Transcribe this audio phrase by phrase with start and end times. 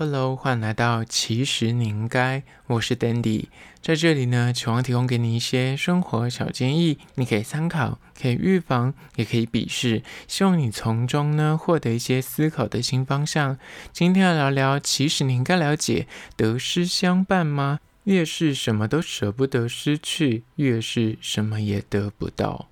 [0.00, 3.46] Hello，欢迎来到其实你应该，我是 Dandy，
[3.82, 13.58] 在这里呢，希望提供给你一些生活小建议，你可以参考，可以预防，也可以鄙视，希望你从中呢获得一些思考的新方向。
[13.92, 16.06] 今天要聊聊，其实你应该了解，
[16.36, 17.80] 得失相伴吗？
[18.04, 22.68] 越是什么都舍不得失去，越是什么也得不到。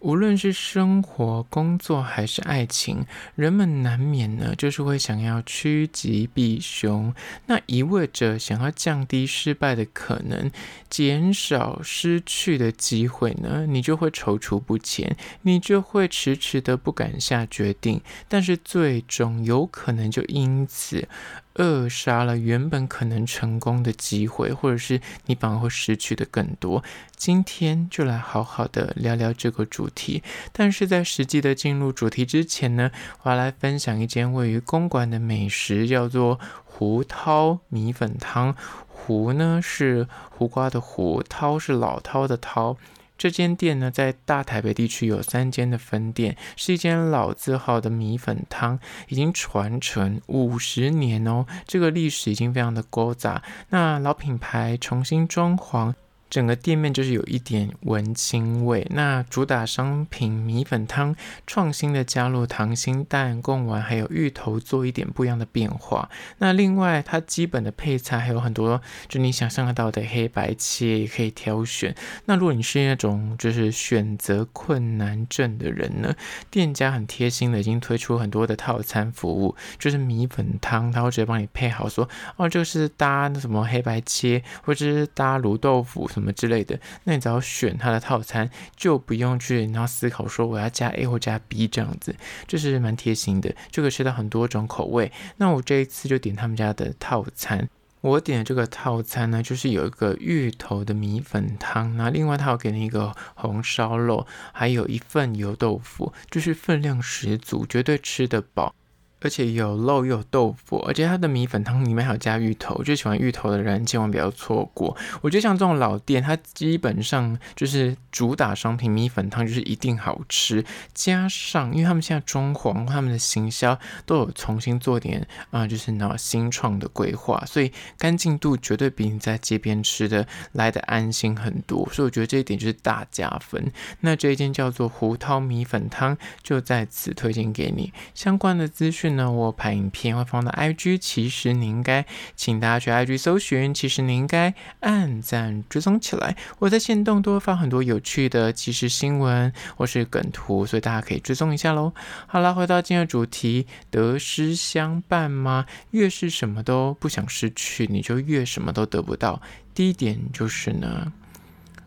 [0.00, 3.04] 无论是生活、工作还是爱情，
[3.34, 7.14] 人们难免呢，就是会想要趋吉避凶，
[7.46, 10.50] 那意味着想要降低失败的可能，
[10.88, 21.06] 减少失去的机会呢，你就会踌躇不前，你就会迟迟的不敢下决定，但是最终有可能就因此。
[21.54, 26.82] 扼杀了原本可能成功的机会，或者是你反而会失去的更多。
[27.16, 30.22] 今天就来好好的聊聊这个主题。
[30.52, 32.90] 但是在实际的进入主题之前呢，
[33.22, 38.54] 我要来分享一间位于公馆的美食，叫做胡涛米粉汤。
[38.86, 42.76] 胡呢是胡瓜的胡，涛是老涛的涛。
[43.20, 53.42] 这间店呢，在大台北地区有三间的分店，是一间老字号的米粉汤，已经传承五十年哦，这个历史已经非常的高杂。
[53.68, 55.92] 那老品牌重新装潢。
[56.30, 58.86] 整个店面就是有一点文青味。
[58.90, 66.08] 那主打商品米粉汤，创新的加入溏心蛋、贡丸还有芋头，做一点不一样的变化。
[66.38, 71.92] 那另外，它基本的配菜还有很多，就你想象得到的黑白切也可以挑选。
[72.26, 76.14] 那如果你是那种就是选择困难症的人呢，
[76.48, 86.08] 店家很贴心的已经推出很多的套餐服务，就是米粉汤，他会直接帮你配好说，哦，就是搭什么黑白切，或者是搭卤豆腐。
[86.20, 92.14] 什么之类的，那你只要选它的套餐，就不用去然后思考说我要加 A 或加 B 这样子，
[92.46, 95.10] 就是蛮贴心的，就可以吃到很多种口味。
[95.38, 97.68] 那我这一次就点他们家的套餐，
[98.02, 108.74] 我点的这个套餐呢，就是有一个芋头的米粉汤，那另外他有给你一个红烧肉，还有一份油豆腐，就是分量十足，绝对吃得饱。
[109.20, 114.96] 而且有肉又有豆腐，而且它的米粉汤里面还有加芋头，就喜欢芋头的人千万不要错过。
[115.20, 120.64] 我觉得像这种老店，它基本上就是主打商品米粉汤就是一定好吃，
[120.94, 131.86] 加上因为他们现在装潢、他们的行销都有重新做点啊、就是那新创的规划，所以干净度绝对比你在街边吃的来的安心很多。
[131.92, 133.70] 所以我觉得这一点就是大加分。
[134.00, 139.09] 那这一间叫做胡涛米粉汤，就在此推荐给你相关的资讯。
[139.10, 142.04] 那我拍影片会放到 IG，其实你应该
[142.36, 146.36] 请大家去 IG 搜寻，其实你应该按赞追踪起来。
[146.58, 151.92] 我在限动都会发很多有趣的即时新闻或是梗图，所以大家可以追踪一下喽。
[152.26, 155.66] 好了，回到今日主题，得失相伴吗？
[155.90, 159.40] 越是什么都不想失去，你就越什么都得不到。
[159.74, 161.12] 第一点就是呢，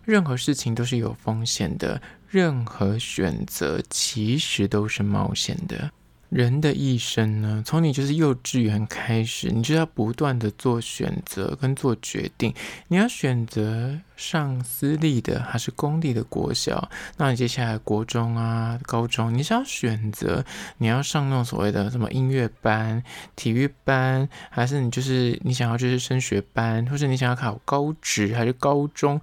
[0.04, 5.92] 任何事情都是有风险的，任何选择其实都是冒险的。
[6.34, 12.52] 人的一生呢，从你就是幼稚园开始，你就要不断的做选择跟做决定。
[12.88, 16.90] 你要选择上私立的还是公立的国小？
[17.18, 20.44] 那你接下来国中啊、高中，你是要选择
[20.80, 23.04] 你要上那种所谓的什么音乐班、
[23.36, 29.22] 体育班，还是你就是你想要就是升学班，或者你想要考高职还是高中？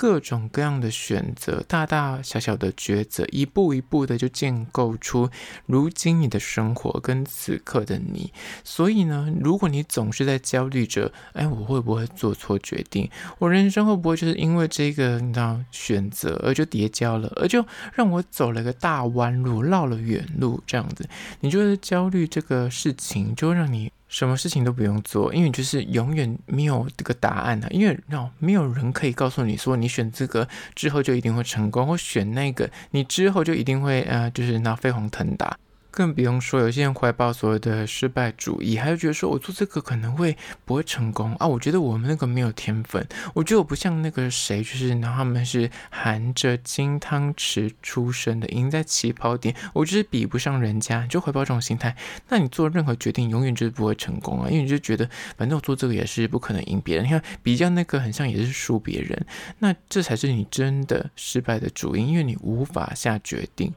[0.00, 5.28] 各种各样的选择，大大小小的抉择，一步一步的就建构出
[5.66, 8.32] 如今你的生活跟此刻的你。
[8.62, 13.10] 所以呢，如果你总是在焦虑着，哎，我会不会做错决定？
[13.40, 21.08] 我人生会不会就是因为这个你知道选择而就跌跤了，而就让我走了个大弯路，绕了远路这样子？
[21.40, 23.90] 你就是焦虑这个事情，就让你。
[24.08, 35.56] 什么事情都不用做，因为就是永远没有这个答案的，因为让没有人可以告诉你说，你选这个之后就一定会成功，或选那个你之后就一定会呃，就是那飞黄腾达。
[35.98, 41.46] 更不用说，有些人怀抱所谓的失败主义，还有觉得说我做这个可能会不会成功啊？
[41.48, 43.04] 我觉得我们那个没有天分，
[43.34, 51.96] 我觉得我不像那个谁，就是然后他们是含着金汤匙出生的，赢在起跑点，我就是比不上人家，就怀抱这种心态，
[52.28, 59.26] 那你做任何决定永远就是不会成功啊，因为你就觉得反正我做这个也是不可能赢别人，你看比较那个很像也是输别人，
[59.58, 63.74] 那这才是你真的失败的主因，因为你无法下决定。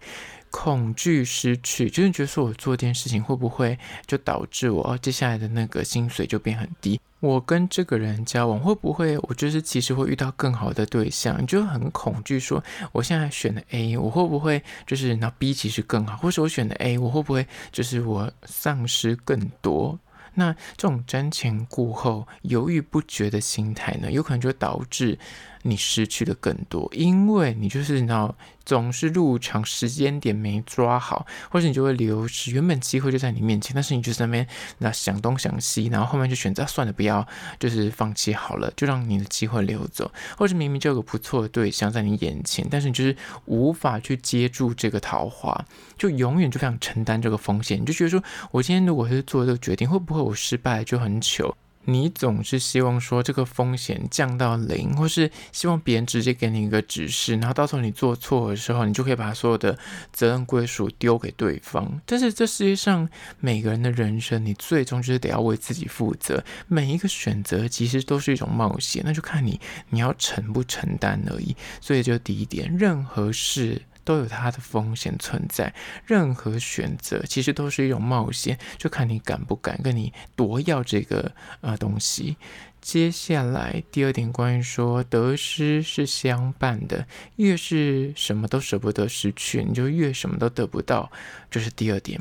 [0.52, 7.00] 恐惧失去，就是觉得说我做这件事情会不会就导致我接下来的那个薪水就变很低？
[7.22, 11.40] 我跟这个人交往会不会，我就是其实会遇到更好的对象？
[11.42, 16.18] 你就很恐惧说，我现在选的 A，我会不会就是那 B 其实更好？
[16.18, 19.98] 或者我选的 A，我会不会就是我丧失更多？
[20.34, 25.20] 那这种瞻前顾后、犹豫不决的心态呢，有可能就导致
[25.64, 28.36] 你失去的更多，因为你就是你知道，
[28.66, 32.52] 总是入场时间点没抓好，或者你就会流失。
[32.52, 34.48] 原本机会就在你面前，但是你就在那边
[34.80, 37.26] 那想东想西，然后后面就选择算了，不要，
[37.60, 43.16] 就是放弃好了，就让你的机会流走，或者明明就有个不错的对象在你眼前，但是你就是
[43.46, 45.66] 无法去接住这个桃花，
[45.98, 51.56] 就永远就想承担这个风险，你就觉得说，我今天如果是做这个决定，会不会我失败就很糗？
[51.86, 59.78] 你总是希望说这个风险降到零，或是希望别人直接给你一个指示，然后到时候你做错的时候，你就可以把所有的
[60.14, 62.02] 责任归属丢给对方。
[62.06, 66.44] 但是这世界上每个人的人生，你最终就是得要为自己负责。
[66.68, 71.56] 每一个选择其实都是一种冒险，那就看你你要承不承担而已。
[71.80, 73.82] 所以就第一点，任何事。
[74.04, 75.74] 都有它的风险存在，
[76.06, 81.32] 任何选择其实都是一种冒险，就看你敢不敢跟你夺要这个
[81.62, 82.38] 呃东西。
[82.82, 87.06] 接下来第二点，关于说得失是相伴的，
[87.36, 91.12] 越是什么都舍不得失去，你就越什么都得不到。
[91.52, 92.20] 这，是第二点，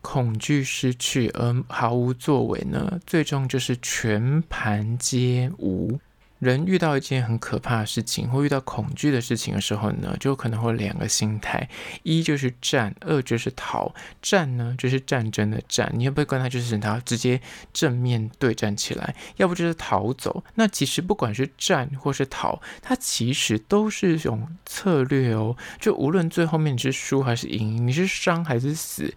[0.00, 6.00] 恐惧失去而毫无作为呢，最终就是全盘皆无。
[6.44, 11.68] 人遇到一件很可怕的事情，或遇到恐惧的事情的时候呢，就可能会两个心态：
[12.02, 13.92] 一就是战，二就是逃。
[14.20, 17.40] 战呢，就是战争的战，你要不会跟他就是他直接
[17.72, 20.44] 正面对战起来；要不就是逃走。
[20.54, 25.56] 那其实不管是战或是逃，它其实都是一种策略哦。
[25.80, 29.12] 就无论最后面你是输还是赢，你是伤还是死，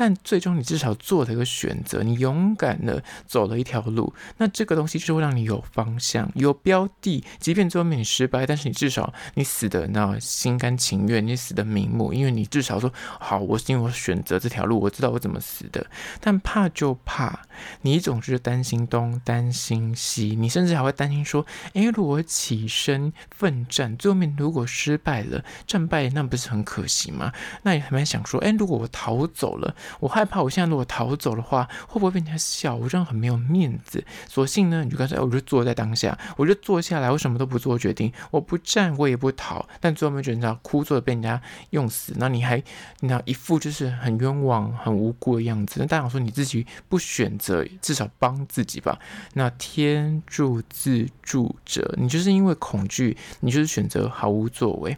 [0.00, 4.14] 但最终你至少做了一个选择，你勇敢的走了一条路。
[4.38, 6.56] 那这个东西就会让你有方向，有。
[6.62, 15.86] 标的，即便最后面你失败，但是你至少你死的那心甘情愿，你死的瞑目，因为你至少说好，我是因为我选择这条路，我知道我怎么死的。
[16.20, 17.40] 但怕就怕
[17.82, 27.32] 你总是担心东担心西，你甚至还会担心说，哎，如果起身奋战，最后面如果失败了，战败那不是很可惜吗？
[27.62, 32.76] 那你还蛮想说，哎，如果我逃走了，我害怕我现在如果逃走的话，会不会被人家笑？
[32.76, 34.04] 我这样很没有面子。
[34.28, 36.54] 索性呢，你就干脆，我就坐在当下，我就。
[36.62, 41.40] 坐下来，我什么都不做决定，我不站，我也不逃，但最后面觉得你知道枯坐的被人家
[41.70, 42.62] 用死，那你还
[43.00, 45.80] 你知道一副就是很冤枉、很无辜的样子。
[45.80, 48.98] 那大家说你自己不选择，至少帮自己吧。
[49.32, 54.96] 那天助自助者，你就是因为恐惧，你就是选择毫无作为。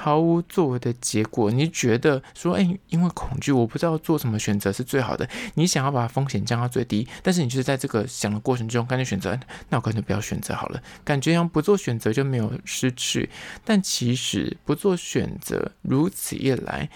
[0.00, 5.28] 毫无作为的结果，你觉得说，哎，因为恐惧，我不知道做什么选择是最好的。
[5.54, 9.36] 你想要把风险降到最低，但是你就是在这个想的过程中，干脆选择，
[9.70, 10.80] 那我干脆不要选择好了。
[11.04, 13.28] 感觉像不做选择就没有失去，
[13.64, 16.88] 但其实不做选择，如此一来，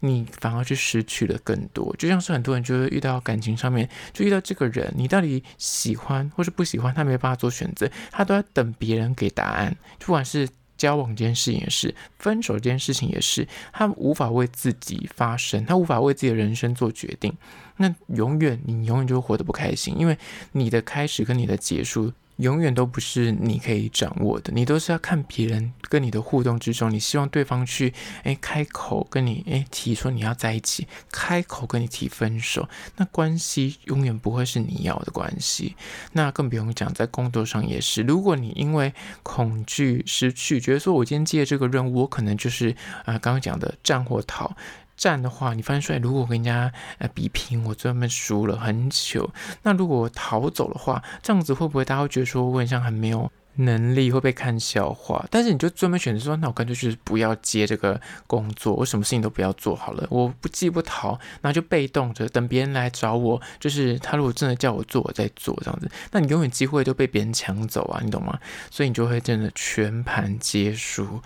[0.00, 1.94] 你反而去失去了更多。
[1.98, 10.48] 就像是很多人就会遇到感情上面，就遇到这个人，你到底喜欢或是不喜欢，他没办法做选择，他都要等别人给答案，不管是。
[10.76, 17.32] 交往这件事情也是，分手这件事情也是，他无法为自己发声，他无法为自己的人生做决定，
[17.76, 20.16] 那永远你永远就活得不开心，因为
[20.52, 22.12] 你的开始跟你的结束。
[22.36, 27.92] 永远都不是你可以掌握的，你都是要看别人跟你的互动之中，你希望对方去
[28.24, 35.74] 诶开口跟你诶提说你要在一起，开口跟你提分手，那关系永远不会是你要的关系。
[36.12, 42.70] 那更不用讲在工作上也是，如果你因为恐惧失去，觉得说我今天接这个任务，我可能就是
[43.04, 44.54] 啊、刚刚讲的战或逃。
[44.96, 49.30] 战的话，你发现说，如果跟人家呃比拼，我专门输了很久。
[49.62, 55.26] 那如果我逃走的话，这样子会不会大家会觉得说我很像很没有能力，会被看笑话？
[55.30, 63.40] 但是你就专门选择说，那我干脆就是不要接这个工作，我什么事情都不要做好了，我不既不逃，那就被动着等别人来找我。
[63.58, 68.38] 就是他如果真的叫我做，我再做这样子，那你永远机会都被别人抢走啊，你懂吗？
[68.70, 71.22] 所以你就会真的全盘皆输，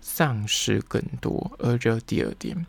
[0.00, 1.52] 丧失更多。
[1.58, 2.66] 而这第二点。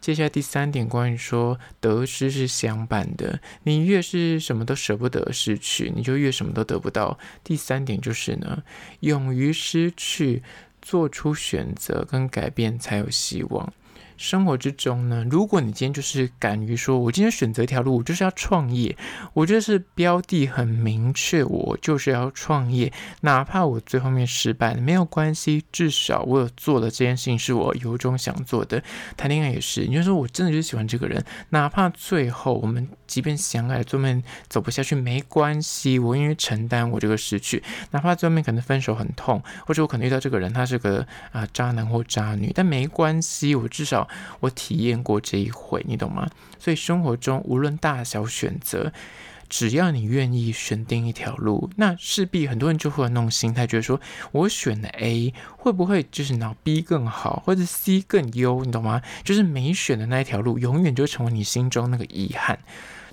[0.00, 7.18] 接下来第三点，关于说得失是相伴的，你越是什么都舍不得失去，你就越什么都得不到。
[7.44, 8.62] 第三点就是呢，
[9.00, 10.42] 勇于失去，
[10.80, 13.72] 做出选择跟改变，才有希望。
[14.20, 18.94] 生活之中呢，如果你今天就是敢于说，我今天选择一条路，我就是要创业，
[19.32, 28.82] 我就是标的很明确，我就是要创业，哪怕我最后面失败，没有关系，至少我有做的这件事情是我由衷想做的。
[29.16, 37.62] 谈恋爱也是，你就说我真的就喜欢这个人，哪怕最后我们即便相爱，最后面走不下去，没关系，我愿意承担我这个失去，
[37.92, 44.06] 哪怕最后面可能分手很痛，或者我可能遇到这个人他是个啊、渣男或渣女，但没关系，我至少。
[44.40, 46.28] 我体验过这一回，你懂吗？
[46.58, 48.92] 所以生活中无论大小选择，
[49.48, 54.00] 只要你愿意选定一条路，那势必很多人就会有那种心态，觉得说
[54.32, 59.02] 我选了 A，会不会就是脑 B 更好，或者 C 更优，你懂吗？
[59.24, 62.58] 就是没选的那一条路，永远就成为你心中那个遗憾。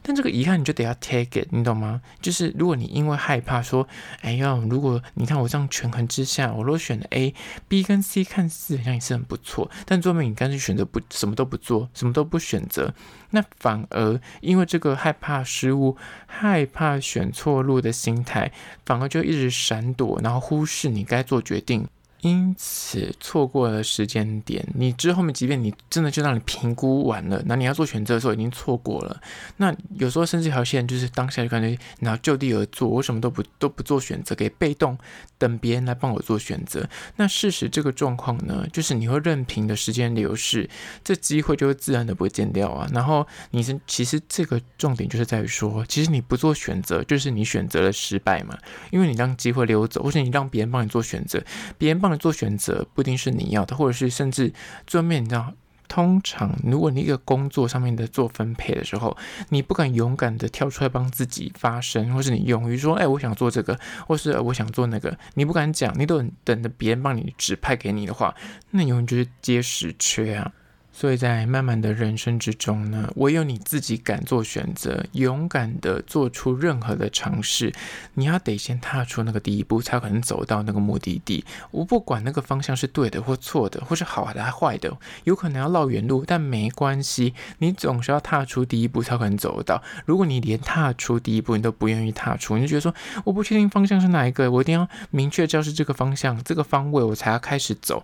[0.08, 2.02] 但这个遗憾你就得要 take it，你懂吗？
[2.22, 3.86] 就是如果你因为害怕说，
[4.22, 12.94] 哎呀，如果你看我这样权衡之下，我如果选了 A，B 跟 C 看似好像也是很不错，但最后面你干脆选择不什么都不做，什么都不选择，
[13.32, 18.54] 那反而因为这个害怕失误、害怕选错路的心态，
[18.86, 21.86] 反而就一直闪躲，然后忽视你该做决定。
[22.22, 29.22] 因此错过了时间点，你之后面即便你真的就让你评估完了，那你要做选择的时候已经错过了。
[29.58, 34.98] 那有时候甚至还有些人就是当下就感觉你要就地而坐，我什么都不都不做选择，给被动
[35.38, 36.90] 等别人来帮我做选择。
[37.18, 40.68] 那事实这个状况呢，就是你会任凭的时间流逝，
[41.04, 42.90] 这机会就会自然的不见掉啊。
[42.92, 48.58] 然后你是其实这个重点就是在于说，其实你不做选择，就是你选择了失败嘛，
[48.90, 51.40] 因为你让机会流走，或是你让别人帮你做选择，
[51.78, 52.07] 别人帮。
[52.08, 54.54] 帮你做选择不一定是你要的，或者是甚至
[54.86, 55.54] 最后面你知道，
[55.90, 59.16] 通常如果你一个工作上面的做分配的时候，
[59.50, 68.34] 你不敢勇敢的跳出来帮自己发声，或是你勇于说，哎，我想做这个，或是我想做那个，你不敢讲，你都等着别人帮你指派给你的话，
[68.72, 70.52] 那你永远就是接实缺啊。
[71.00, 77.72] 所以在漫漫的人生之中呢，唯有你自己敢做选择，勇敢的做出任何的尝试，
[78.16, 81.46] 你要得先踏出那个第一步，才有可能走到那个目的地。
[81.70, 84.92] 我不管那个方向是对的或错的，或是好的还坏的，
[85.26, 89.84] 有可能要绕远路，但没关系，你总是要踏出第一步，才有可能走得到。
[90.08, 92.92] 如果你连踏出第一步你都不愿意踏出，你就觉得说
[93.24, 98.04] 我不确定方向是哪一个，我一定要明确知道是这个方向、这个方位，我才要开始走。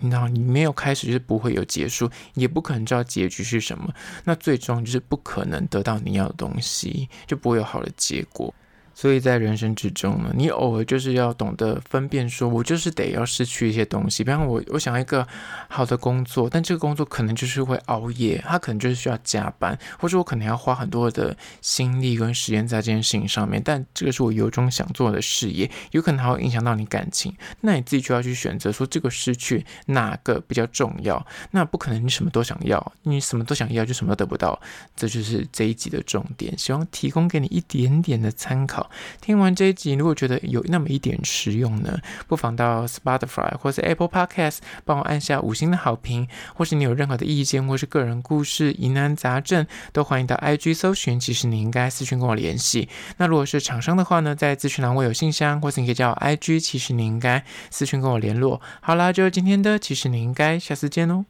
[0.00, 2.10] 你知道，你没有开始就是不会有结束。
[2.34, 3.92] 也不可能知道结局是什么，
[4.24, 8.54] 那最终就是不可能得到你要的东西，就不会有好的结果。
[8.96, 14.24] 所以在人生之中呢，你偶尔就是要懂得分辨，说我就是得要失去一些东西。
[14.24, 15.28] 比方我，我想要一个
[15.68, 23.60] 好的工作，但这个工作可能就是会熬夜，它可能就是需要加班，或者我可能要花很多的心力跟时间在这件事情上面。
[23.62, 27.36] 但这个是我由衷想做的事业，有可能还会影响到你感情。
[27.60, 31.22] 那你自己就要去选择，说这个失去哪个比较重要？
[31.50, 34.58] 那不可能你什么都想要，你什么都想要就什么都得不到。
[34.96, 38.85] 这就是这一集的重点，希望提供给你一点点的参考。
[39.20, 51.18] 听完这一集，如果觉得有那么一点实用呢，不妨到 Spotify 或是 Apple Podcast 帮我按下五星的好评，或是你有任何的意见或是个人故事疑难杂症，都欢迎到 IG 搜寻。
[51.18, 52.88] 其实你应该私讯跟我联系。
[53.16, 56.60] 那如果是厂商的话呢，在资讯栏我有信箱，或是你可以叫我 IG。
[56.60, 58.60] 其实你应该私讯跟我联络。
[58.80, 61.26] 好啦，就是今天的，其实你应该下次见哦。